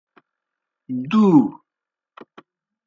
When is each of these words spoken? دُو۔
دُو۔ 1.09 1.25